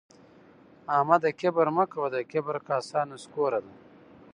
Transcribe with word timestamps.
احمده 0.95 1.29
کبر 1.39 1.67
مه 1.75 1.85
کوه؛ 1.91 2.07
د 2.15 2.17
کبر 2.31 2.57
کاسه 2.67 3.01
نسکوره 3.09 3.59
ده 3.65 3.73